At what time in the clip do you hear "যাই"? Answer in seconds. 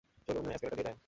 0.87-0.95